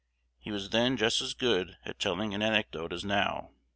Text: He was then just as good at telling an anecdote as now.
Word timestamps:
He 0.39 0.49
was 0.49 0.71
then 0.71 0.97
just 0.97 1.21
as 1.21 1.35
good 1.35 1.77
at 1.85 1.99
telling 1.99 2.33
an 2.33 2.41
anecdote 2.41 2.91
as 2.91 3.05
now. 3.05 3.51